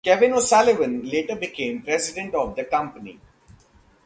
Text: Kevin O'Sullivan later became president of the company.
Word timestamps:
Kevin 0.03 0.31
O'Sullivan 0.33 1.07
later 1.07 1.35
became 1.35 1.83
president 1.83 2.33
of 2.33 2.55
the 2.55 2.63
company. 2.65 3.19